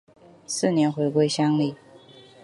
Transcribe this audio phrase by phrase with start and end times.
[0.47, 1.75] 次年回归乡里。